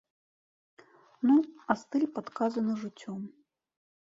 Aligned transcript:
Ну, 1.31 1.35
а 1.73 1.75
стыль 1.81 2.07
падказаны 2.17 2.73
жыццём. 2.85 3.19